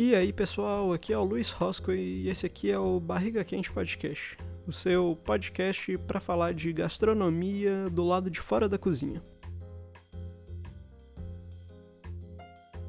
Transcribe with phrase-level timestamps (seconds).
[0.00, 3.72] E aí pessoal, aqui é o Luiz Rosco e esse aqui é o Barriga Quente
[3.72, 9.20] Podcast, o seu podcast para falar de gastronomia do lado de fora da cozinha.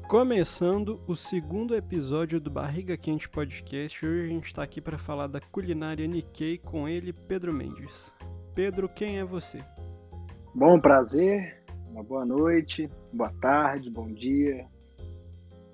[0.08, 5.26] Começando o segundo episódio do Barriga Quente Podcast, hoje a gente está aqui para falar
[5.26, 8.14] da culinária Nikkei com ele, Pedro Mendes.
[8.54, 9.58] Pedro, quem é você?
[10.54, 14.68] Bom, prazer, uma boa noite, boa tarde, bom dia,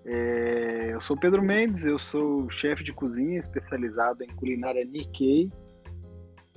[0.08, 5.50] é, eu sou Pedro Mendes, eu sou chefe de cozinha especializado em culinária Nikkei,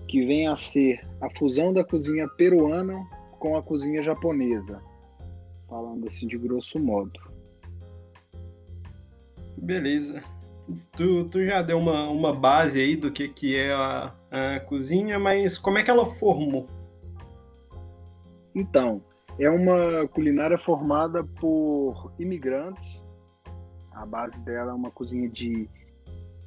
[0.08, 3.03] que vem a ser a fusão da cozinha peruana
[3.39, 4.80] com a cozinha japonesa,
[5.67, 7.20] falando assim de grosso modo.
[9.58, 10.22] Beleza.
[10.95, 15.17] Tu, tu já deu uma, uma base aí do que, que é a, a cozinha,
[15.17, 16.67] mas como é que ela formou?
[18.53, 19.02] Então,
[19.39, 23.08] é uma culinária formada por imigrantes
[24.00, 25.69] a base dela é uma cozinha de,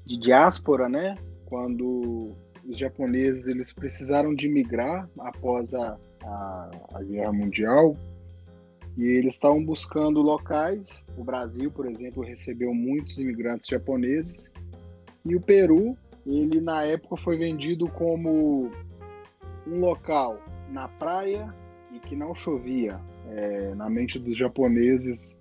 [0.06, 1.16] de diáspora, né?
[1.44, 2.34] Quando
[2.66, 7.94] os japoneses eles precisaram de migrar após a, a, a Guerra Mundial
[8.96, 11.04] e eles estavam buscando locais.
[11.16, 14.50] O Brasil, por exemplo, recebeu muitos imigrantes japoneses
[15.24, 18.70] e o Peru, ele na época foi vendido como
[19.66, 20.38] um local
[20.70, 21.54] na praia
[21.92, 22.98] e que não chovia.
[23.28, 25.38] É, na mente dos japoneses,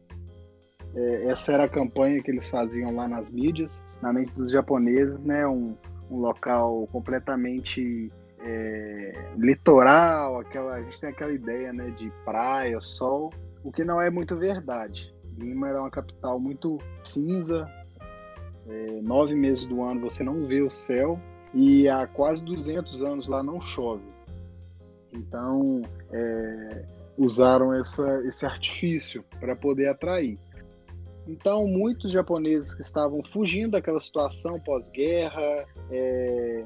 [0.96, 5.24] é, essa era a campanha que eles faziam lá nas mídias, na mente dos japoneses,
[5.24, 5.48] né?
[5.48, 5.76] Um,
[6.10, 8.12] um local completamente
[8.44, 13.32] é, litoral, aquela, a gente tem aquela ideia né, de praia, sol,
[13.64, 15.14] o que não é muito verdade.
[15.40, 17.70] Lima era uma capital muito cinza,
[18.68, 21.20] é, nove meses do ano você não vê o céu
[21.54, 24.04] e há quase 200 anos lá não chove.
[25.14, 25.82] Então,
[26.12, 26.86] é,
[27.18, 30.38] usaram essa, esse artifício para poder atrair.
[31.28, 36.66] Então, muitos japoneses que estavam fugindo daquela situação pós-guerra é,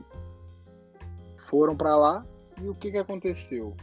[1.38, 2.26] foram para lá
[2.62, 3.76] e o que, que aconteceu?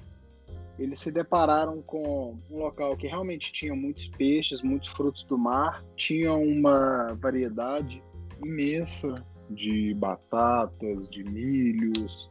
[0.79, 5.85] Eles se depararam com um local que realmente tinha muitos peixes, muitos frutos do mar,
[5.95, 8.03] tinha uma variedade
[8.43, 9.15] imensa
[9.51, 12.31] de batatas, de milhos,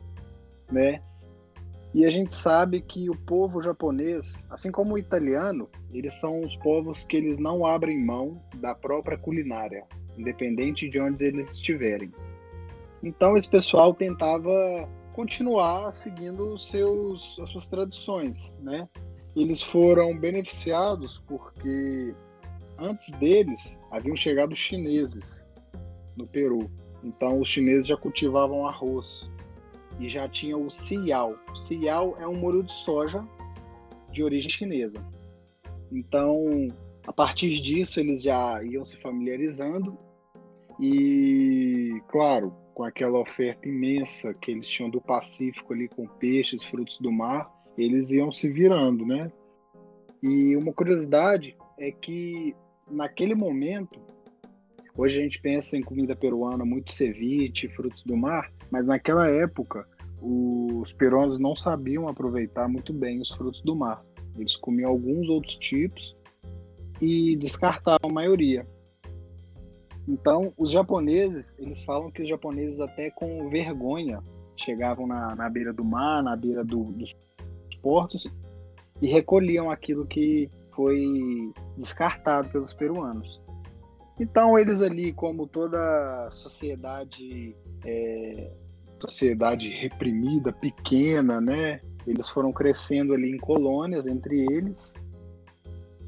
[0.71, 1.03] né?
[1.93, 6.55] E a gente sabe que o povo japonês, assim como o italiano, eles são os
[6.57, 9.85] povos que eles não abrem mão da própria culinária,
[10.17, 12.11] independente de onde eles estiverem.
[13.03, 14.51] Então esse pessoal tentava
[15.13, 18.87] continuar seguindo seus, as suas tradições, né?
[19.35, 22.13] Eles foram beneficiados porque
[22.77, 25.45] antes deles haviam chegado chineses
[26.15, 26.69] no Peru.
[27.03, 29.29] Então os chineses já cultivavam arroz,
[30.01, 31.35] e já tinha o Cial.
[31.63, 33.25] Cial é um molho de soja
[34.11, 35.01] de origem chinesa.
[35.91, 36.67] Então,
[37.05, 39.97] a partir disso, eles já iam se familiarizando
[40.79, 46.97] e, claro, com aquela oferta imensa que eles tinham do Pacífico ali com peixes, frutos
[46.99, 49.31] do mar, eles iam se virando, né?
[50.23, 52.55] E uma curiosidade é que
[52.89, 53.99] naquele momento,
[54.95, 59.87] hoje a gente pensa em comida peruana muito ceviche, frutos do mar, mas naquela época
[60.21, 64.03] os peruanos não sabiam aproveitar muito bem os frutos do mar.
[64.37, 66.15] Eles comiam alguns outros tipos
[67.01, 68.65] e descartavam a maioria.
[70.07, 74.21] Então, os japoneses, eles falam que os japoneses até com vergonha
[74.55, 77.15] chegavam na, na beira do mar, na beira do, dos
[77.81, 78.27] portos
[79.01, 83.41] e recolhiam aquilo que foi descartado pelos peruanos.
[84.19, 88.51] Então, eles ali, como toda sociedade é,
[89.01, 91.81] sociedade reprimida, pequena, né?
[92.05, 94.93] Eles foram crescendo ali em colônias entre eles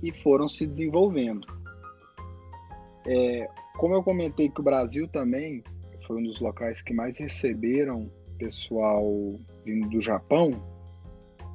[0.01, 1.47] e foram se desenvolvendo.
[3.05, 5.63] É, como eu comentei que o Brasil também
[6.07, 9.05] foi um dos locais que mais receberam pessoal
[9.65, 10.51] vindo do Japão,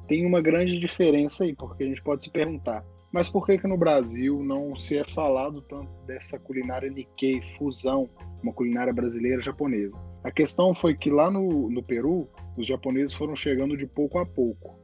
[0.07, 3.67] tem uma grande diferença aí, porque a gente pode se perguntar, mas por que que
[3.67, 8.09] no Brasil não se é falado tanto dessa culinária Nikkei, fusão,
[8.41, 9.95] uma culinária brasileira japonesa?
[10.23, 12.27] A questão foi que lá no, no Peru,
[12.57, 14.77] os japoneses foram chegando de pouco a pouco.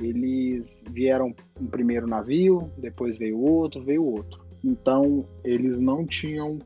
[0.00, 4.44] Eles vieram um primeiro navio, depois veio outro, veio outro.
[4.64, 6.58] Então, eles não tinham,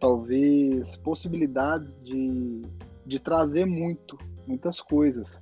[0.00, 2.62] talvez, possibilidades de,
[3.04, 5.38] de trazer muito, muitas coisas.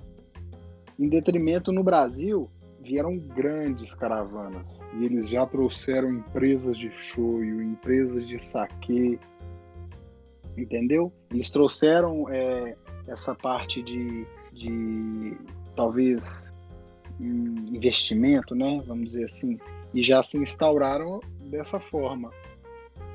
[0.99, 2.49] Em detrimento, no Brasil,
[2.81, 4.79] vieram grandes caravanas.
[4.99, 9.19] E eles já trouxeram empresas de shoyu, empresas de saque,
[10.57, 11.11] entendeu?
[11.31, 12.75] Eles trouxeram é,
[13.07, 15.37] essa parte de, de
[15.75, 16.53] talvez
[17.19, 18.81] um investimento, né?
[18.85, 19.57] Vamos dizer assim,
[19.93, 21.19] e já se instauraram
[21.49, 22.31] dessa forma.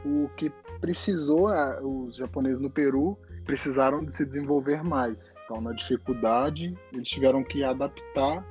[0.04, 0.50] o que
[0.80, 1.48] precisou,
[1.82, 5.36] os japoneses no Peru precisaram de se desenvolver mais.
[5.44, 8.44] Então, na dificuldade, eles tiveram que adaptar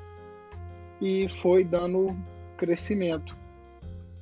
[1.01, 2.15] e foi dando
[2.57, 3.35] crescimento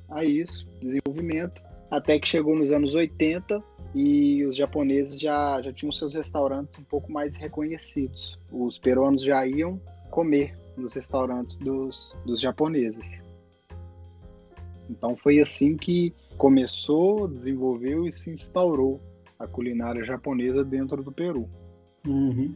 [0.08, 3.62] a isso, desenvolvimento, até que chegou nos anos 80
[3.94, 8.38] e os japoneses já, já tinham seus restaurantes um pouco mais reconhecidos.
[8.50, 13.20] Os peruanos já iam comer nos restaurantes dos, dos japoneses.
[14.88, 19.00] Então foi assim que começou, desenvolveu e se instaurou
[19.38, 21.48] a culinária japonesa dentro do Peru.
[22.06, 22.54] Uhum.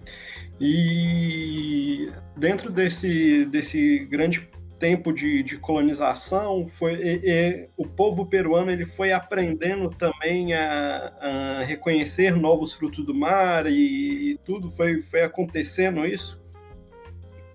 [0.60, 4.48] E dentro desse, desse grande
[4.84, 11.10] tempo de, de colonização, foi, e, e, o povo peruano ele foi aprendendo também a,
[11.18, 16.38] a reconhecer novos frutos do mar e, e, tudo foi, foi acontecendo isso?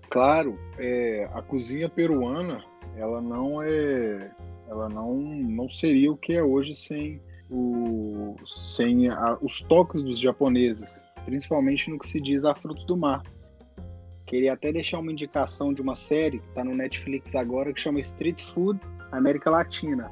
[0.08, 2.64] Claro, é, a cozinha peruana
[2.96, 4.32] ela não é
[4.68, 10.18] ela não, não seria o que é hoje sem, o, sem a, os toques dos
[10.18, 13.22] japoneses, principalmente no que se diz a frutos do mar.
[14.30, 17.98] Queria até deixar uma indicação de uma série que está no Netflix agora que chama
[17.98, 18.78] Street Food
[19.10, 20.08] América Latina.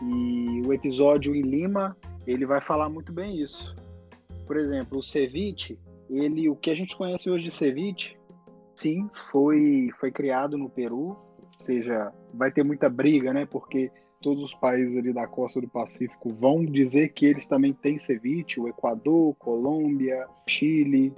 [0.00, 1.96] E o episódio em Lima,
[2.28, 3.74] ele vai falar muito bem isso.
[4.46, 5.76] Por exemplo, o ceviche,
[6.08, 8.16] ele, o que a gente conhece hoje de ceviche,
[8.72, 13.46] sim, foi, foi criado no Peru, ou seja, vai ter muita briga, né?
[13.46, 13.90] Porque
[14.20, 18.60] todos os países ali da costa do Pacífico vão dizer que eles também têm ceviche,
[18.60, 21.12] o Equador, Colômbia, Chile,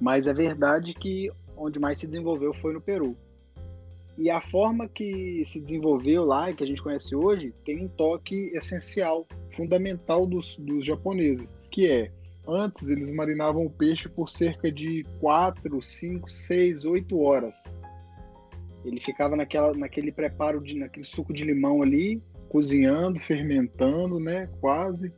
[0.00, 3.16] mas é verdade que onde mais se desenvolveu foi no Peru.
[4.16, 7.88] E a forma que se desenvolveu lá e que a gente conhece hoje tem um
[7.88, 12.10] toque essencial, fundamental dos, dos japoneses, que é
[12.46, 17.74] antes eles marinavam o peixe por cerca de 4, 5, 6, 8 horas.
[18.84, 24.48] Ele ficava naquela, naquele preparo, de, naquele suco de limão ali, cozinhando, fermentando, né?
[24.60, 25.12] Quase.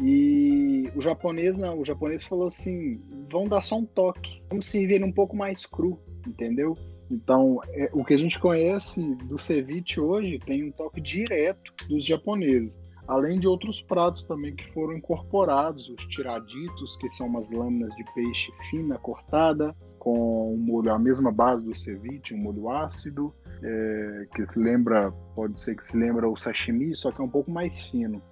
[0.00, 3.00] E o japonês não, o japonês falou assim:
[3.30, 6.76] vamos dar só um toque, vamos servir ele um pouco mais cru, entendeu?
[7.10, 12.04] Então, é, o que a gente conhece do ceviche hoje tem um toque direto dos
[12.04, 17.94] japoneses, além de outros pratos também que foram incorporados, os tiraditos, que são umas lâminas
[17.94, 23.34] de peixe fina cortada, com um molho, a mesma base do ceviche, um molho ácido,
[23.62, 27.28] é, que se lembra, pode ser que se lembra o sashimi, só que é um
[27.28, 28.22] pouco mais fino.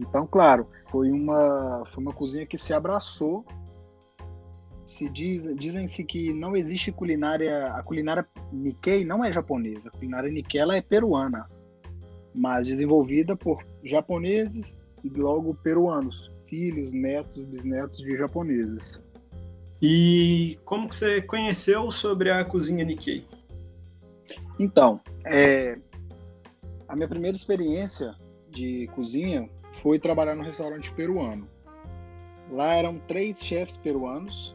[0.00, 3.44] Então, claro, foi uma, foi uma cozinha que se abraçou.
[4.84, 10.30] Se diz, dizem-se que não existe culinária, a culinária Nikkei não é japonesa, a culinária
[10.30, 11.48] Nikkei ela é peruana,
[12.34, 19.00] mas desenvolvida por japoneses e logo peruanos, filhos, netos, bisnetos de japoneses.
[19.80, 23.24] E como que você conheceu sobre a cozinha Nikkei?
[24.58, 25.78] Então, é,
[26.88, 28.14] a minha primeira experiência
[28.50, 31.48] de cozinha foi trabalhar no restaurante peruano.
[32.50, 34.54] Lá eram três chefes peruanos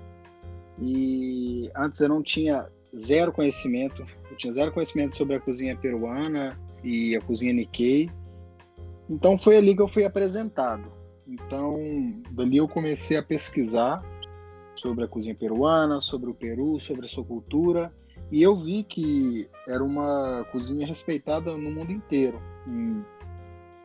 [0.80, 6.60] e antes eu não tinha zero conhecimento, eu tinha zero conhecimento sobre a cozinha peruana
[6.84, 8.10] e a cozinha Nikkei.
[9.10, 10.92] Então foi ali que eu fui apresentado.
[11.28, 11.78] Então,
[12.32, 14.04] dali eu comecei a pesquisar
[14.76, 17.92] sobre a cozinha peruana, sobre o Peru, sobre a sua cultura,
[18.32, 23.04] e eu vi que era uma cozinha respeitada no mundo inteiro, em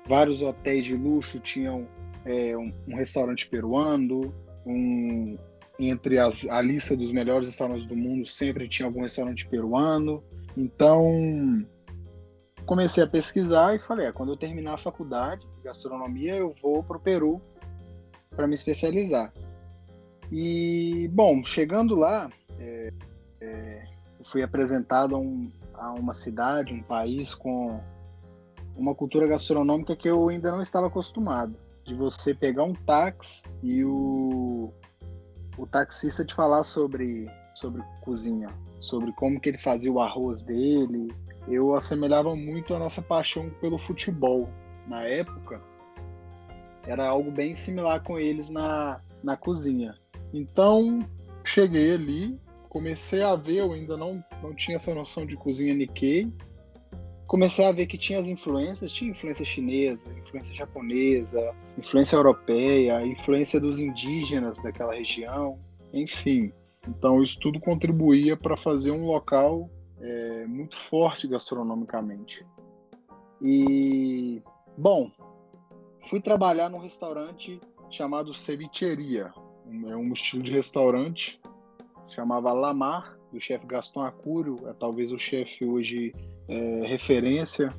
[0.06, 1.86] vários hotéis de luxo tinham
[2.24, 4.34] é, um, um, restaurante peruano,
[4.66, 5.36] um,
[5.78, 10.22] entre as, a lista dos melhores restaurantes do mundo sempre tinha algum restaurante peruano.
[10.56, 11.64] Então
[12.66, 16.82] comecei a pesquisar e falei, é, quando eu terminar a faculdade de gastronomia eu vou
[16.82, 17.40] para o Peru
[18.36, 19.32] para me especializar.
[20.30, 22.92] E bom, chegando lá, é,
[23.40, 23.84] é,
[24.22, 27.80] fui apresentado a, um, a uma cidade, um país com
[28.76, 31.54] uma cultura gastronômica que eu ainda não estava acostumado.
[31.84, 34.72] De você pegar um táxi e o,
[35.58, 38.48] o taxista te falar sobre, sobre cozinha,
[38.80, 41.12] sobre como que ele fazia o arroz dele.
[41.48, 44.48] Eu assemelhava muito a nossa paixão pelo futebol.
[44.86, 45.60] Na época,
[46.86, 49.94] era algo bem similar com eles na, na cozinha.
[50.32, 51.00] Então,
[51.44, 56.32] cheguei ali, comecei a ver, eu ainda não, não tinha essa noção de cozinha Nikkei,
[57.30, 63.60] comecei a ver que tinha as influências, tinha influência chinesa, influência japonesa, influência europeia, influência
[63.60, 65.56] dos indígenas daquela região,
[65.92, 66.52] enfim.
[66.88, 69.70] Então isso tudo contribuía para fazer um local
[70.00, 72.44] é, muito forte gastronomicamente.
[73.40, 74.42] E
[74.76, 75.08] bom,
[76.08, 79.32] fui trabalhar num restaurante chamado Cevicheria,
[79.86, 81.40] é um estilo de restaurante
[82.08, 86.14] chamava Lamar do chefe Gaston Acúrio, é talvez o chefe hoje
[86.48, 87.72] é, referência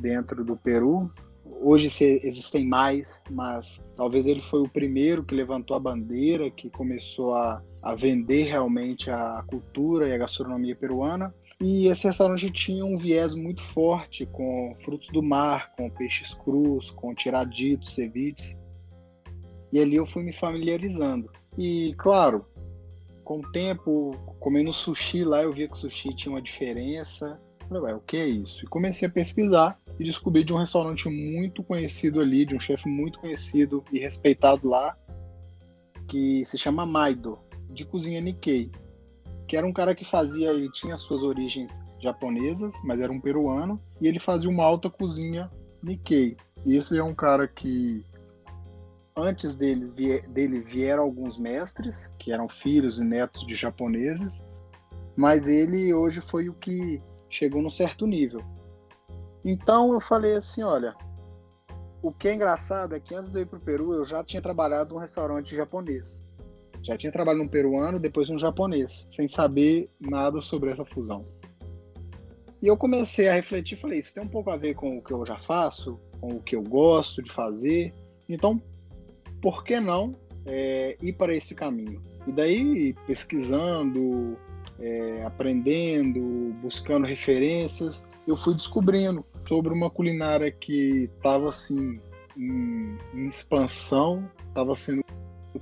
[0.00, 1.10] dentro do Peru.
[1.60, 1.88] Hoje
[2.22, 7.62] existem mais, mas talvez ele foi o primeiro que levantou a bandeira, que começou a,
[7.82, 11.34] a vender realmente a cultura e a gastronomia peruana.
[11.60, 16.90] E esse restaurante tinha um viés muito forte com frutos do mar, com peixes crus,
[16.90, 18.56] com tiraditos, ceviches.
[19.72, 21.28] E ali eu fui me familiarizando.
[21.56, 22.46] E, claro,
[23.28, 27.38] com o tempo, comendo sushi lá, eu via que o sushi tinha uma diferença.
[27.68, 28.64] Falei, ué, o que é isso?
[28.64, 32.88] E comecei a pesquisar e descobri de um restaurante muito conhecido ali, de um chefe
[32.88, 34.96] muito conhecido e respeitado lá,
[36.08, 38.70] que se chama Maido, de cozinha Nikkei.
[39.46, 43.78] Que era um cara que fazia, ele tinha suas origens japonesas, mas era um peruano,
[44.00, 45.50] e ele fazia uma alta cozinha
[45.82, 46.34] Nikkei.
[46.64, 48.02] E esse é um cara que
[49.22, 54.42] antes deles, dele vieram alguns mestres, que eram filhos e netos de japoneses,
[55.16, 58.40] mas ele hoje foi o que chegou num certo nível.
[59.44, 60.94] Então eu falei assim, olha,
[62.02, 64.22] o que é engraçado é que antes de eu ir para o Peru, eu já
[64.22, 66.24] tinha trabalhado num restaurante japonês.
[66.82, 71.26] Já tinha trabalhado num peruano, depois num japonês, sem saber nada sobre essa fusão.
[72.62, 75.12] E eu comecei a refletir, falei, isso tem um pouco a ver com o que
[75.12, 77.92] eu já faço, com o que eu gosto de fazer.
[78.28, 78.60] Então,
[79.40, 80.16] por que não
[80.46, 82.00] é, ir para esse caminho?
[82.26, 84.36] E daí, pesquisando,
[84.78, 92.00] é, aprendendo, buscando referências, eu fui descobrindo sobre uma culinária que estava assim
[92.36, 95.02] em, em expansão, estava sendo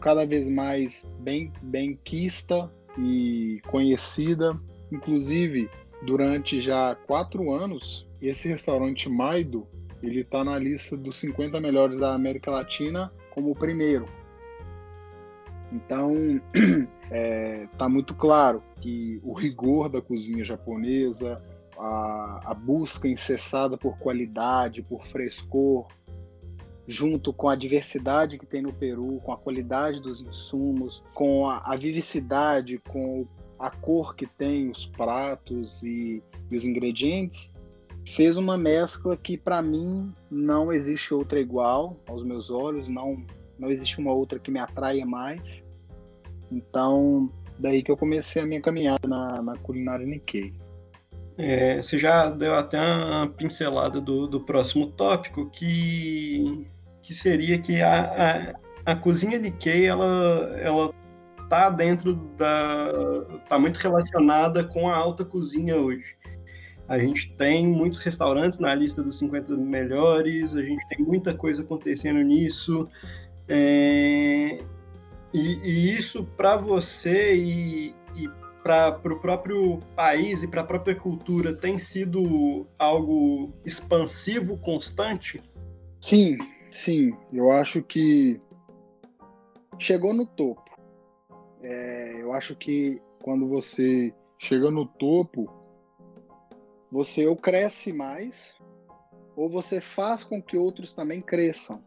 [0.01, 4.59] cada vez mais bem, bem quista e conhecida.
[4.93, 5.71] Inclusive,
[6.03, 9.67] durante já quatro anos, esse restaurante Maido
[10.03, 14.07] ele está na lista dos 50 melhores da América Latina como o primeiro.
[15.71, 16.15] Então,
[17.71, 21.43] está é, muito claro que o rigor da cozinha japonesa,
[21.79, 25.87] a, a busca incessada por qualidade, por frescor,
[26.89, 31.59] junto com a diversidade que tem no Peru, com a qualidade dos insumos, com a,
[31.59, 33.27] a vivicidade, com
[33.59, 37.53] a cor que tem os pratos e, e os ingredientes,
[38.07, 43.25] fez uma mescla que para mim não existe outra igual aos meus olhos, não
[43.59, 45.65] não existe uma outra que me atraia mais.
[46.51, 50.53] Então, daí que eu comecei a minha caminhada na, na culinária Nikkei.
[51.39, 56.67] É, você já deu até uma pincelada do, do próximo tópico, que,
[57.03, 60.95] que seria que a, a, a cozinha Nikkei, ela, ela
[61.49, 62.93] tá dentro da...
[63.49, 66.17] tá muito relacionada com a alta cozinha hoje.
[66.89, 71.63] A gente tem muitos restaurantes na lista dos 50 melhores, a gente tem muita coisa
[71.63, 72.89] acontecendo nisso.
[73.49, 74.59] É,
[75.33, 78.29] e, e, isso para você e, e
[78.63, 85.43] para o próprio país e para a própria cultura tem sido algo expansivo, constante?
[86.01, 86.39] Sim,
[86.71, 87.17] sim.
[87.33, 88.41] Eu acho que
[89.79, 90.65] chegou no topo.
[91.63, 95.49] É, eu acho que quando você chega no topo,
[96.91, 98.55] você ou cresce mais,
[99.37, 101.83] ou você faz com que outros também cresçam.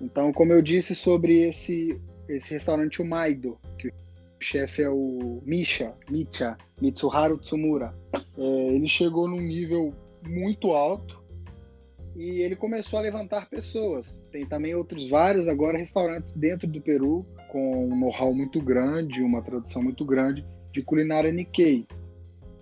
[0.00, 3.92] Então, como eu disse sobre esse, esse restaurante Umaido, que o
[4.40, 7.94] chefe é o Misha, Micha, Mitsuharu Tsumura,
[8.36, 8.42] é,
[8.74, 9.92] ele chegou num nível
[10.26, 11.22] muito alto
[12.14, 14.20] e ele começou a levantar pessoas.
[14.30, 19.42] Tem também outros vários agora restaurantes dentro do Peru com um know-how muito grande, uma
[19.42, 21.86] tradição muito grande de culinária Nikkei.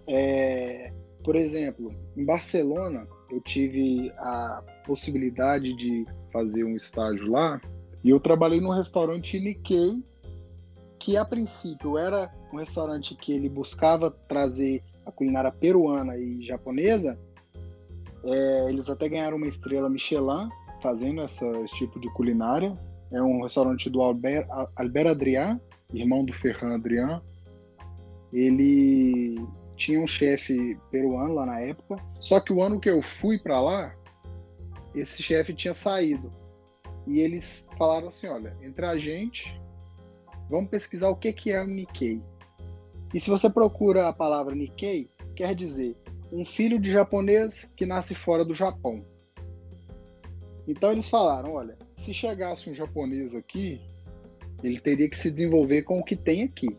[0.07, 0.93] É,
[1.27, 7.61] por exemplo, em Barcelona, eu tive a possibilidade de fazer um estágio lá
[8.05, 10.01] e eu trabalhei num restaurante Nikkei
[11.01, 17.19] que a princípio era um restaurante que ele buscava trazer a culinária peruana e japonesa.
[18.23, 20.49] É, eles até ganharam uma estrela Michelin
[20.81, 22.79] fazendo essa, esse tipo de culinária.
[23.11, 25.61] É um restaurante do Albert, Albert Adrian,
[25.93, 27.21] irmão do Ferran Adrian.
[28.33, 29.45] Ele
[29.77, 31.97] tinha um chefe peruano lá na época.
[32.19, 33.95] Só que o ano que eu fui para lá,
[34.95, 36.33] esse chefe tinha saído.
[37.07, 39.61] E eles falaram assim: olha, entre a gente,
[40.51, 42.21] vamos pesquisar o que, que é o Nikkei.
[43.15, 45.97] E se você procura a palavra Nikkei, quer dizer
[46.33, 49.05] um filho de japonês que nasce fora do Japão.
[50.67, 53.81] Então eles falaram: olha, se chegasse um japonês aqui,
[54.63, 56.77] ele teria que se desenvolver com o que tem aqui.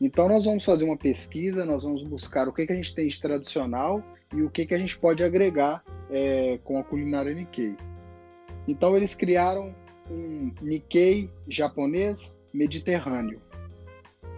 [0.00, 3.08] Então nós vamos fazer uma pesquisa, nós vamos buscar o que, que a gente tem
[3.08, 4.02] de tradicional
[4.34, 7.74] e o que, que a gente pode agregar é, com a culinária Nikkei.
[8.66, 9.74] Então eles criaram
[10.10, 13.40] um Nikkei japonês mediterrâneo.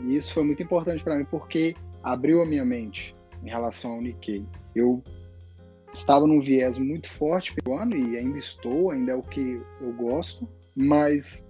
[0.02, 3.14] E isso foi muito importante para mim porque abriu a minha mente
[3.44, 4.44] em relação ao Nikkei.
[4.74, 5.02] Eu
[5.92, 10.48] estava num viés muito forte peruano e ainda estou, ainda é o que eu gosto,
[10.74, 11.44] mas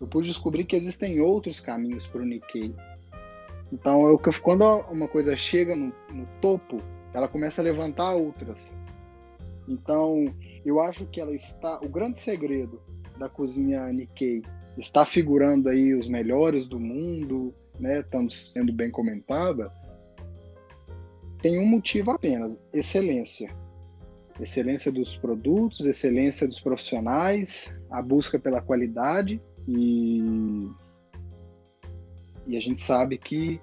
[0.00, 2.74] eu pude descobrir que existem outros caminhos para o Nikkei.
[3.72, 6.76] Então, eu, quando uma coisa chega no, no topo,
[7.12, 8.74] ela começa a levantar outras.
[9.68, 10.24] Então,
[10.64, 11.80] eu acho que ela está.
[11.80, 12.80] O grande segredo
[13.18, 14.42] da cozinha Nikkei
[14.76, 18.00] está figurando aí os melhores do mundo, né?
[18.00, 19.72] Estamos sendo bem comentada.
[21.40, 23.54] Tem um motivo apenas: excelência.
[24.40, 30.68] Excelência dos produtos, excelência dos profissionais, a busca pela qualidade e,
[32.46, 33.60] e a gente sabe que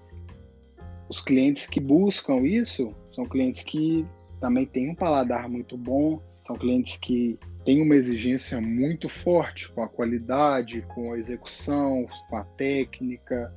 [1.10, 4.06] os clientes que buscam isso são clientes que
[4.40, 9.84] também têm um paladar muito bom, são clientes que têm uma exigência muito forte com
[9.84, 13.54] a qualidade, com a execução, com a técnica,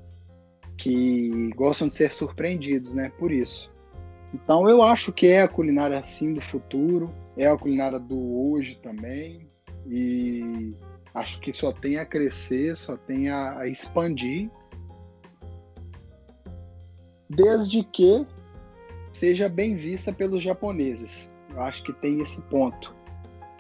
[0.77, 3.11] que gostam de ser surpreendidos, né?
[3.19, 3.73] Por isso.
[4.35, 8.79] Então eu acho que é a culinária assim do futuro, é a culinária do hoje
[8.83, 9.49] também,
[9.87, 10.75] e
[11.15, 14.51] acho que só tem a crescer, só tem a, a expandir,
[17.29, 18.27] desde que
[19.13, 21.31] seja bem vista pelos japoneses.
[21.51, 22.95] Eu acho que tem esse ponto.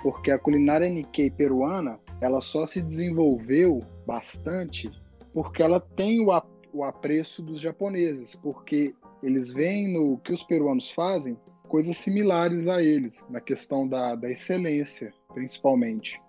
[0.02, 4.90] Porque a culinária Nikkei peruana, ela só se desenvolveu bastante
[5.34, 6.30] porque ela tem o,
[6.72, 11.36] o apreço dos japoneses, porque eles veem no que os peruanos fazem
[11.68, 16.22] coisas similares a eles, na questão da, da excelência, principalmente.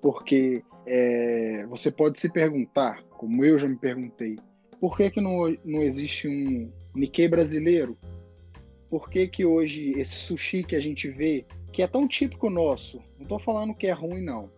[0.00, 4.36] Porque é, você pode se perguntar, como eu já me perguntei,
[4.80, 7.96] por que, que não, não existe um Nikkei brasileiro?
[8.90, 12.98] Por que, que hoje esse sushi que a gente vê, que é tão típico nosso,
[13.16, 14.50] não estou falando que é ruim, não,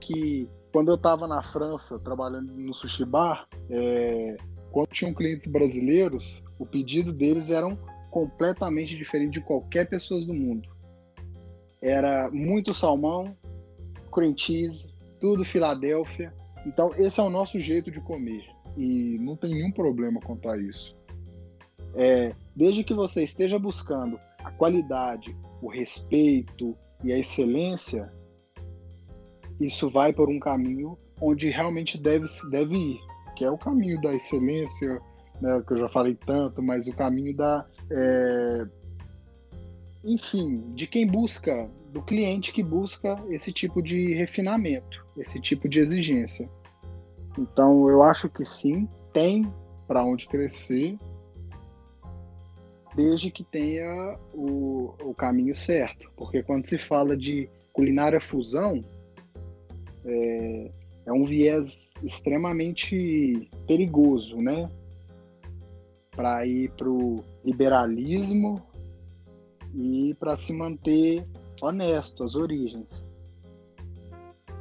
[0.00, 4.36] que quando eu estava na França trabalhando no sushi bar, é,
[4.70, 7.78] quando tinham clientes brasileiros, o pedido deles eram
[8.10, 10.68] completamente diferente de qualquer pessoa do mundo.
[11.80, 13.36] Era muito salmão,
[14.12, 14.88] cream cheese,
[15.20, 16.32] tudo Filadélfia.
[16.66, 18.44] Então esse é o nosso jeito de comer
[18.76, 20.96] e não tem nenhum problema a isso.
[21.94, 28.12] É, desde que você esteja buscando a qualidade, o respeito e a excelência,
[29.60, 33.00] isso vai por um caminho onde realmente deve, deve ir,
[33.36, 35.00] que é o caminho da excelência,
[35.40, 37.66] né, que eu já falei tanto, mas o caminho da.
[37.90, 38.66] É,
[40.04, 45.80] enfim, de quem busca, do cliente que busca esse tipo de refinamento, esse tipo de
[45.80, 46.48] exigência.
[47.40, 49.50] Então, eu acho que sim, tem
[49.88, 50.98] para onde crescer,
[52.94, 56.12] desde que tenha o, o caminho certo.
[56.14, 58.84] Porque quando se fala de culinária fusão,
[60.04, 60.70] é,
[61.06, 64.70] é um viés extremamente perigoso, né?
[66.10, 68.62] Para ir para o liberalismo
[69.74, 71.24] e para se manter
[71.62, 73.02] honesto às origens.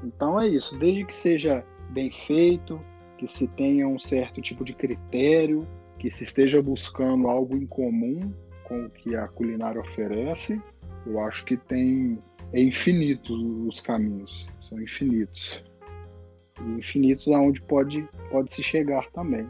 [0.01, 2.79] Então é isso, desde que seja bem feito,
[3.17, 8.33] que se tenha um certo tipo de critério, que se esteja buscando algo em comum
[8.63, 10.61] com o que a culinária oferece,
[11.05, 12.19] eu acho que tem
[12.53, 13.33] é infinito
[13.67, 15.61] os caminhos, são infinitos.
[16.59, 19.47] E infinitos aonde pode pode se chegar também.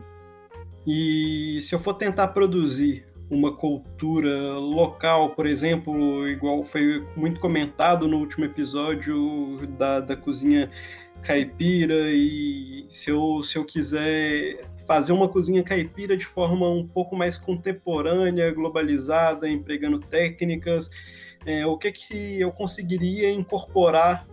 [0.85, 8.07] E se eu for tentar produzir uma cultura local, por exemplo, igual foi muito comentado
[8.07, 10.69] no último episódio da, da cozinha
[11.21, 17.15] caipira, e se eu, se eu quiser fazer uma cozinha caipira de forma um pouco
[17.15, 20.89] mais contemporânea, globalizada, empregando técnicas,
[21.45, 24.27] é, o que, que eu conseguiria incorporar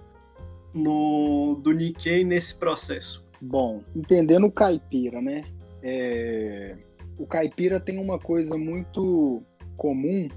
[0.72, 3.25] no, do Nikkei nesse processo?
[3.40, 5.42] Bom, entendendo o caipira, né?
[5.83, 6.77] É,
[7.18, 9.42] o caipira tem uma coisa muito
[9.77, 10.29] comum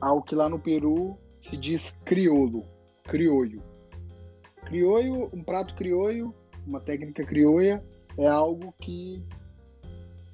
[0.00, 2.64] ao que lá no Peru se diz crioulo,
[3.04, 3.62] criolho.
[4.66, 6.34] Criolho, um prato criolho,
[6.66, 7.82] uma técnica crioula
[8.16, 9.22] é algo que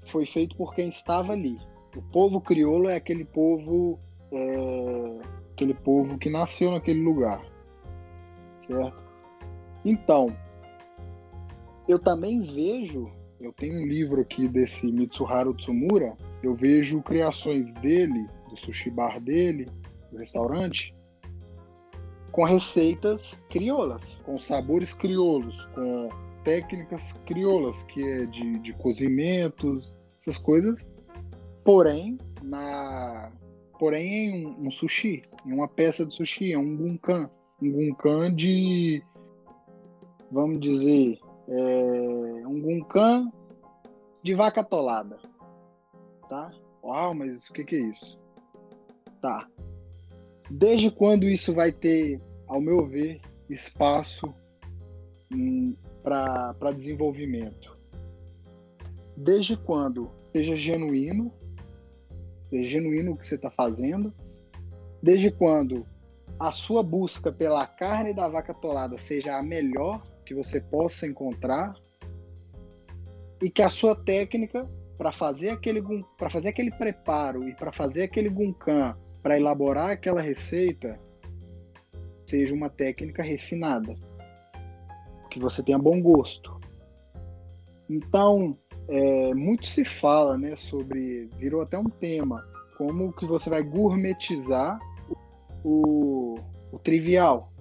[0.04, 1.58] foi feito por quem estava ali.
[1.96, 3.98] O povo crioulo é aquele povo
[4.32, 5.20] é,
[5.52, 7.44] aquele povo que nasceu naquele lugar,
[8.66, 9.04] certo?
[9.84, 10.34] Então,
[11.88, 18.28] eu também vejo eu tenho um livro aqui desse Mitsuharu Tsumura, eu vejo criações dele,
[18.50, 19.66] do sushi bar dele,
[20.12, 20.94] do restaurante,
[22.32, 26.08] com receitas crioulas, com sabores crioulos, com
[26.44, 30.88] técnicas crioulas, que é de, de cozimentos, essas coisas,
[31.64, 33.32] porém, na
[33.78, 37.30] porém em um, um, sushi, em uma peça de sushi, é um gunkan,
[37.62, 39.02] um gunkan de,
[40.30, 43.32] vamos dizer, é, um gunkan
[44.22, 45.18] de vaca atolada.
[46.28, 46.50] Tá?
[46.84, 48.20] Uau, mas o que, que é isso?
[49.20, 49.48] Tá.
[50.50, 54.34] Desde quando isso vai ter, ao meu ver, espaço
[55.32, 57.78] hum, para desenvolvimento?
[59.16, 61.32] Desde quando seja genuíno,
[62.48, 64.12] seja genuíno o que você está fazendo,
[65.00, 65.86] desde quando
[66.36, 71.74] a sua busca pela carne da vaca tolada seja a melhor que você possa encontrar
[73.40, 75.82] e que a sua técnica para fazer aquele
[76.18, 80.98] para fazer aquele preparo e para fazer aquele gunkan para elaborar aquela receita
[82.26, 83.96] seja uma técnica refinada,
[85.30, 86.59] que você tenha bom gosto.
[87.88, 88.56] Então,
[88.88, 92.46] é, muito se fala, né, sobre virou até um tema,
[92.78, 94.78] como que você vai gourmetizar
[95.64, 96.37] o,
[96.72, 97.52] o trivial.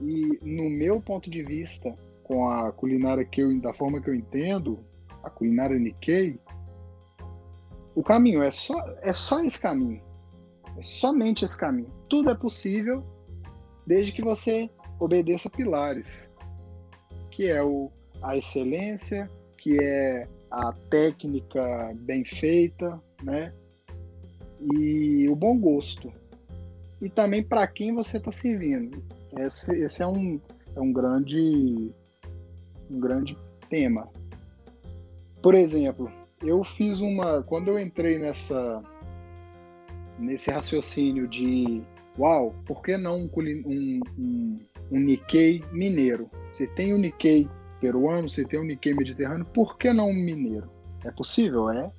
[0.00, 4.14] E no meu ponto de vista, com a culinária que eu, da forma que eu
[4.14, 4.78] entendo,
[5.22, 6.38] a culinária Nikkei,
[7.94, 10.07] o caminho é só é só esse caminho.
[10.78, 11.90] É somente esse caminho.
[12.08, 13.04] Tudo é possível
[13.86, 16.28] desde que você obedeça pilares,
[17.30, 17.90] que é o,
[18.22, 23.52] a excelência, que é a técnica bem feita, né?
[24.72, 26.12] E o bom gosto.
[27.00, 29.02] E também para quem você está servindo.
[29.36, 30.40] Esse, esse é, um,
[30.74, 31.92] é um grande
[32.90, 33.36] um grande
[33.68, 34.08] tema.
[35.42, 36.10] Por exemplo,
[36.42, 38.82] eu fiz uma quando eu entrei nessa
[40.18, 41.82] nesse raciocínio de
[42.18, 44.56] uau, por que não um, um,
[44.90, 46.28] um, Nikkei mineiro?
[46.52, 47.48] Você tem o Nikkei
[47.80, 50.68] peruano, você tem um Nikkei mediterrâneo, por que não um mineiro?
[51.04, 51.90] É possível, é?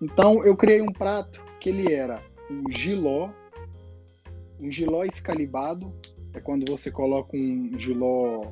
[0.00, 3.30] Então eu criei um prato que ele era um giló,
[4.60, 5.92] um giló escalibado,
[6.34, 8.42] é quando você coloca um giló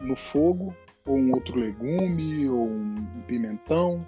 [0.00, 2.94] no fogo, ou um outro legume, ou um
[3.26, 3.98] pimentão.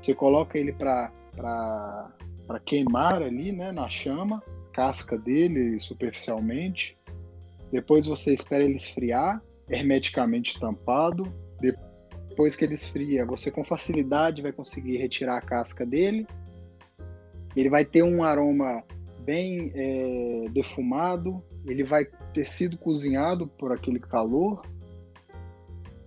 [0.00, 1.12] Você coloca ele para
[2.58, 6.96] queimar ali, né, na chama, casca dele superficialmente.
[7.70, 11.30] Depois você espera ele esfriar hermeticamente tampado.
[11.60, 16.26] Depois que ele esfria, você com facilidade vai conseguir retirar a casca dele.
[17.56, 18.82] Ele vai ter um aroma
[19.20, 24.62] bem é, defumado, ele vai ter sido cozinhado por aquele calor.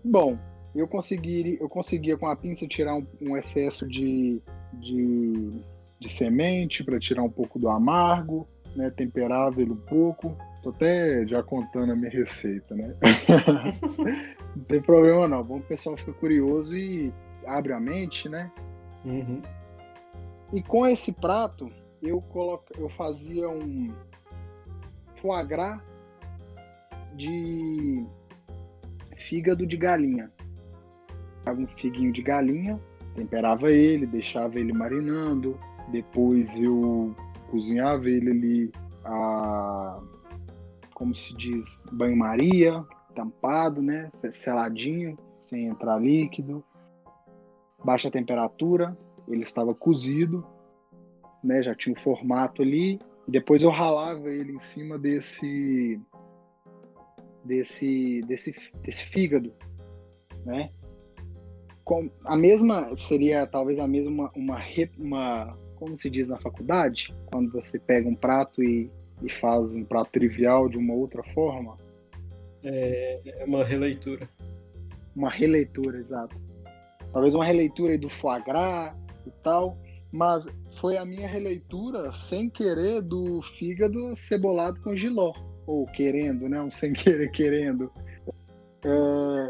[0.03, 0.39] Bom,
[0.73, 4.41] eu consegui, eu conseguia com a pinça tirar um, um excesso de,
[4.73, 5.61] de,
[6.01, 10.35] de semente para tirar um pouco do amargo, né, temperava ele um pouco.
[10.63, 12.95] Tô até já contando a minha receita, né?
[14.55, 15.43] não tem problema não.
[15.43, 17.13] Bom, o pessoal fica curioso e
[17.45, 18.51] abre a mente, né?
[19.05, 19.41] Uhum.
[20.51, 23.93] E com esse prato, eu, coloca, eu fazia um
[25.15, 25.79] foie gras
[27.15, 28.03] de
[29.17, 30.31] fígado de galinha.
[31.39, 32.79] Pegava um figuinho de galinha,
[33.15, 35.59] temperava ele, deixava ele marinando,
[35.91, 37.15] depois eu
[37.49, 38.71] cozinhava ele ali
[39.03, 39.99] a
[41.01, 44.11] como se diz, banho-maria, tampado, né?
[44.29, 46.63] Seladinho, sem entrar líquido.
[47.83, 48.95] Baixa temperatura,
[49.27, 50.45] ele estava cozido,
[51.43, 51.63] né?
[51.63, 52.99] Já tinha o um formato ali.
[53.27, 55.99] Depois eu ralava ele em cima desse
[57.43, 59.51] desse desse desse fígado,
[60.45, 60.69] né?
[61.83, 67.51] Com a mesma seria talvez a mesma uma, uma como se diz na faculdade, quando
[67.51, 68.89] você pega um prato e
[69.21, 71.77] e faz um prato trivial de uma outra forma?
[72.63, 74.27] É, é uma releitura.
[75.15, 76.35] Uma releitura, exato.
[77.11, 78.95] Talvez uma releitura do foie gras
[79.27, 79.77] e tal,
[80.11, 80.47] mas
[80.79, 85.33] foi a minha releitura sem querer do fígado cebolado com giló,
[85.67, 86.61] ou querendo, né?
[86.61, 87.91] Um sem querer querendo.
[88.83, 89.49] É,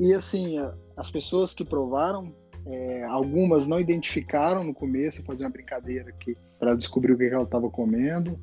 [0.00, 0.56] e assim,
[0.96, 2.34] as pessoas que provaram,
[2.66, 7.44] é, algumas não identificaram no começo, fazer uma brincadeira aqui para descobrir o que ela
[7.44, 8.38] estava comendo.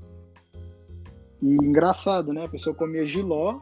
[1.41, 2.45] E engraçado, né?
[2.45, 3.59] A pessoa comia giló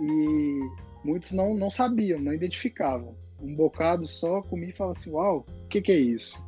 [0.00, 0.60] e
[1.04, 3.14] muitos não, não sabiam, não identificavam.
[3.40, 6.42] Um bocado só comia e falava assim: Uau, o que, que é isso?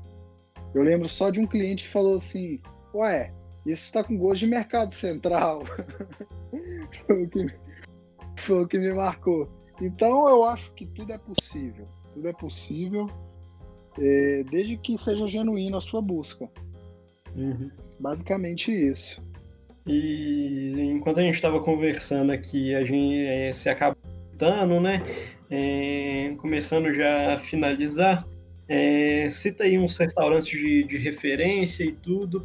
[0.75, 2.61] Eu lembro só de um cliente que falou assim:
[2.95, 3.31] Ué,
[3.67, 5.63] isso está com gosto de mercado central.
[7.07, 7.47] foi, o que,
[8.39, 9.47] foi o que me marcou.
[9.83, 11.87] Então eu acho que tudo é possível.
[12.19, 13.07] Tudo é possível,
[13.97, 16.51] é, desde que seja genuíno a sua busca.
[17.37, 17.71] Uhum.
[17.97, 19.23] Basicamente isso.
[19.87, 25.01] E enquanto a gente estava conversando aqui, a gente é, se acabando, né?
[25.49, 28.27] É, começando já a finalizar,
[28.67, 32.45] é, cita aí uns restaurantes de, de referência e tudo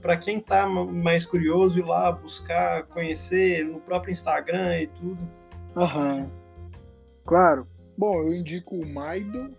[0.00, 5.28] para quem está mais curioso ir lá buscar, conhecer no próprio Instagram e tudo.
[5.76, 6.30] Aham.
[7.26, 7.66] Claro.
[8.00, 9.54] Bom, eu indico o Maido.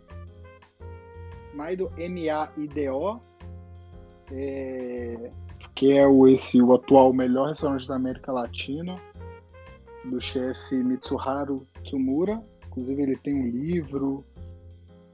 [1.54, 3.20] Maido, M-A-I-D-O.
[4.32, 5.32] É,
[5.76, 8.96] que é o, esse, o atual melhor restaurante da América Latina,
[10.06, 12.44] do chefe Mitsuharu Tsumura.
[12.66, 14.26] Inclusive ele tem um livro,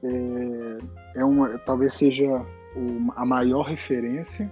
[0.02, 4.50] é, é uma, talvez seja o, a maior referência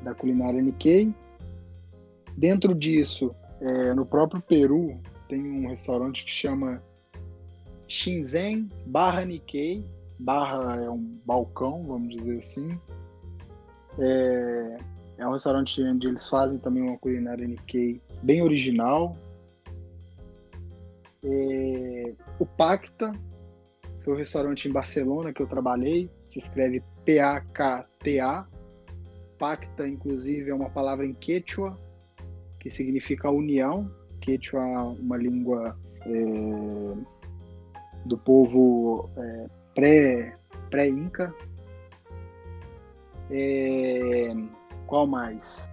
[0.00, 1.12] da culinária Nikkei.
[2.36, 4.96] Dentro disso, é, no próprio Peru,
[5.26, 6.80] tem um restaurante que chama
[7.90, 9.84] Shinzen barra Nikkei.
[10.18, 12.68] Barra é um balcão, vamos dizer assim.
[13.98, 14.76] É,
[15.18, 19.16] é um restaurante onde eles fazem também uma culinária Nikkei bem original.
[21.24, 23.10] É, o Pacta
[24.04, 26.08] foi um restaurante em Barcelona que eu trabalhei.
[26.28, 28.46] Se escreve P-A-K-T-A.
[29.36, 31.76] Pacta, inclusive, é uma palavra em quechua
[32.60, 33.90] que significa união.
[34.20, 35.76] Quechua é uma língua
[36.06, 37.19] é,
[38.04, 40.36] do povo é, pré,
[40.70, 41.34] pré-inca.
[43.30, 44.34] É,
[44.86, 45.70] qual mais?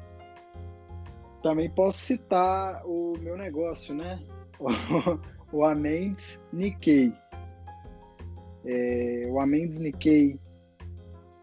[1.41, 4.19] Também posso citar o meu negócio, né?
[5.49, 7.13] O, Amendes Nikkei.
[8.65, 10.37] É, o Amendes Nikkei,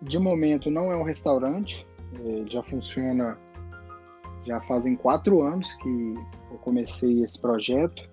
[0.03, 1.87] de momento, não é um restaurante.
[2.23, 3.39] É, já funciona,
[4.45, 6.15] já fazem quatro anos que
[6.51, 8.07] eu comecei esse projeto,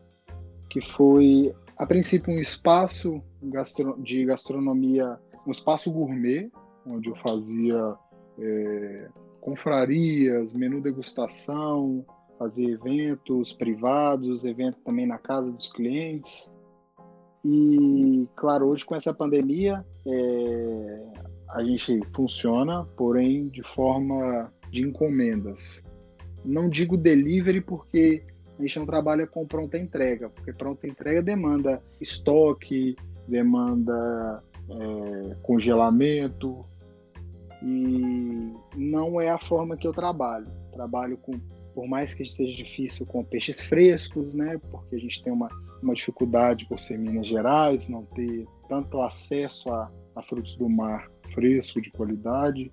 [0.69, 3.23] que foi, a princípio, um espaço
[3.97, 5.17] de gastronomia,
[5.47, 6.51] um espaço gourmet,
[6.85, 7.95] onde eu fazia
[8.39, 9.09] é,
[9.41, 12.05] confrarias, menu degustação,
[12.37, 16.51] fazer eventos privados, evento também na casa dos clientes.
[17.43, 21.11] E, claro, hoje com essa pandemia, é,
[21.49, 25.81] a gente funciona, porém de forma de encomendas.
[26.45, 28.23] Não digo delivery porque
[28.61, 32.95] a gente não trabalha com pronta entrega, porque pronta entrega demanda estoque,
[33.27, 36.63] demanda é, congelamento,
[37.63, 40.47] e não é a forma que eu trabalho.
[40.71, 41.33] Trabalho com,
[41.73, 44.59] por mais que seja difícil, com peixes frescos, né?
[44.71, 45.47] Porque a gente tem uma,
[45.81, 51.09] uma dificuldade por ser Minas Gerais, não ter tanto acesso a, a frutos do mar
[51.29, 52.71] fresco, de qualidade.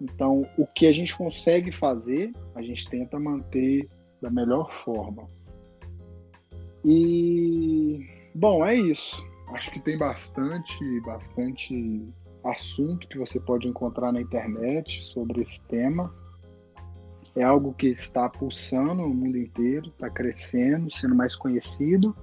[0.00, 3.88] Então, o que a gente consegue fazer, a gente tenta manter
[4.24, 5.28] da melhor forma.
[6.82, 9.22] E, bom, é isso.
[9.48, 12.02] Acho que tem bastante, bastante
[12.42, 16.12] assunto que você pode encontrar na internet sobre esse tema.
[17.36, 22.16] É algo que está pulsando no mundo inteiro, está crescendo, sendo mais conhecido.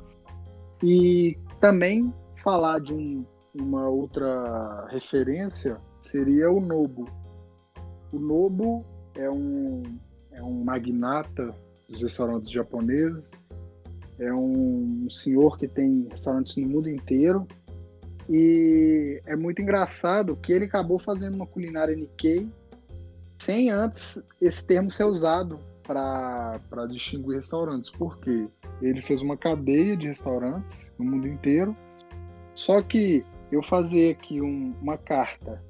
[0.82, 7.06] E também falar de um, uma outra referência seria o Nobu.
[8.12, 8.84] O Nobu
[9.16, 9.84] é um,
[10.32, 11.56] é um magnata
[11.92, 13.32] dos restaurantes japoneses,
[14.18, 17.48] é um senhor que tem restaurantes no mundo inteiro
[18.30, 22.48] e é muito engraçado que ele acabou fazendo uma culinária Nikkei
[23.40, 27.90] sem antes esse termo ser usado para distinguir restaurantes.
[27.90, 28.48] Por quê?
[28.82, 31.76] Ele fez uma cadeia de restaurantes no mundo inteiro.
[32.54, 35.62] Só que eu fazer aqui um, uma carta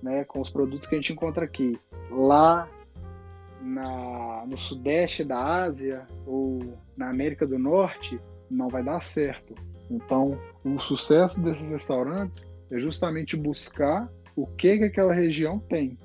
[0.00, 1.78] né, com os produtos que a gente encontra aqui,
[2.10, 2.68] lá
[3.60, 6.58] na, no sudeste da Ásia ou
[6.96, 9.54] na América do Norte, não vai dar certo.
[9.90, 15.98] Então, o sucesso desses restaurantes é justamente buscar o que, que aquela região tem.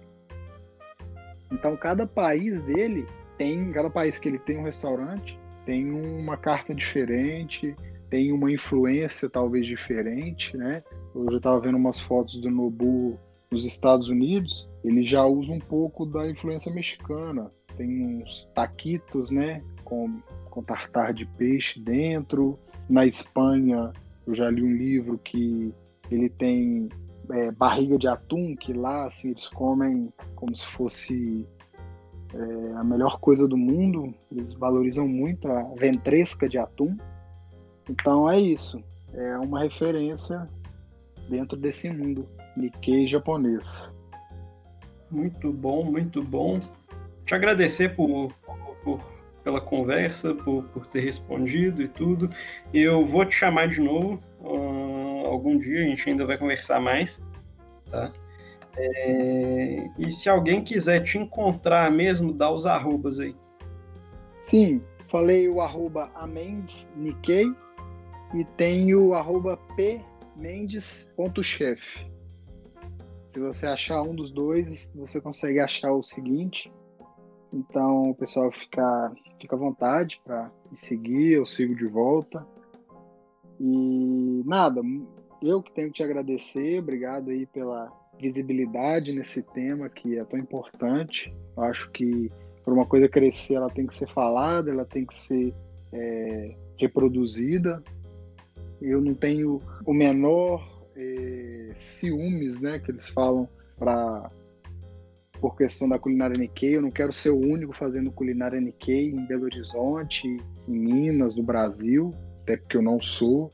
[1.51, 3.05] Então, cada país dele
[3.37, 7.75] tem, cada país que ele tem um restaurante, tem uma carta diferente,
[8.09, 10.83] tem uma influência talvez diferente, né?
[11.13, 13.19] Eu já estava vendo umas fotos do Nobu
[13.51, 17.49] nos Estados Unidos, ele já usa um pouco da influência mexicana.
[17.77, 19.63] Tem uns taquitos, né?
[19.83, 20.19] Com,
[20.49, 22.59] com tartar de peixe dentro.
[22.89, 23.91] Na Espanha,
[24.27, 25.73] eu já li um livro que
[26.11, 26.89] ele tem
[27.31, 31.47] é, barriga de atum, que lá assim, eles comem como se fosse
[32.33, 34.13] é, a melhor coisa do mundo.
[34.29, 36.97] Eles valorizam muito a ventresca de atum.
[37.89, 38.83] Então é isso.
[39.13, 40.49] É uma referência
[41.29, 43.95] dentro desse mundo Nikkei japonês.
[45.13, 46.57] Muito bom, muito bom.
[47.23, 48.33] Te agradecer por,
[48.83, 48.99] por
[49.43, 52.29] pela conversa, por, por ter respondido e tudo.
[52.73, 57.23] Eu vou te chamar de novo uh, algum dia, a gente ainda vai conversar mais,
[57.91, 58.11] tá?
[58.75, 63.35] É, e se alguém quiser te encontrar mesmo, dá os arrobas aí.
[64.45, 67.53] Sim, falei o arroba amendesnikkei
[68.33, 69.59] e tem o arroba
[70.35, 72.12] pmendes.chef.
[73.33, 76.71] Se você achar um dos dois, você consegue achar o seguinte.
[77.51, 82.45] Então, o pessoal fica fica à vontade para me seguir, eu sigo de volta.
[83.59, 84.81] E nada,
[85.41, 90.39] eu que tenho que te agradecer, obrigado aí pela, visibilidade nesse tema que é tão
[90.39, 91.33] importante.
[91.55, 92.31] Eu acho que
[92.63, 95.53] para uma coisa crescer, ela tem que ser falada, ela tem que ser
[95.91, 97.83] é, reproduzida.
[98.81, 104.29] Eu não tenho o menor é, ciúmes, né, que eles falam para
[105.39, 106.77] por questão da culinária Nikkei.
[106.77, 111.43] Eu não quero ser o único fazendo culinária Nikkei em Belo Horizonte, em Minas, no
[111.43, 113.51] Brasil, até porque eu não sou.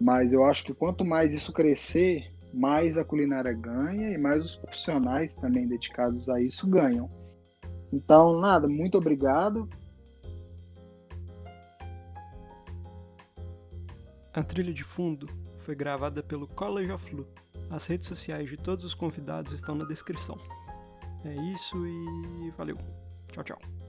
[0.00, 4.54] Mas eu acho que quanto mais isso crescer, mais a culinária ganha e mais os
[4.54, 7.10] profissionais também dedicados a isso ganham.
[7.92, 9.68] Então, nada, muito obrigado.
[14.32, 15.26] A trilha de fundo
[15.62, 17.26] foi gravada pelo College of.
[17.70, 20.36] As redes sociais de todos os convidados estão na descrição.
[21.24, 22.76] É isso e valeu.
[23.32, 23.81] Tchau, tchau.